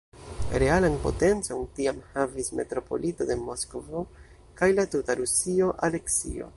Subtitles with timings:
[0.61, 4.03] Realan potencon tiam havis metropolito de Moskvo
[4.63, 6.49] kaj la tuta Rusio "Aleksio".